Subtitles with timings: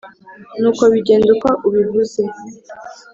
[0.59, 2.21] Nuko bigenda uko ubivuze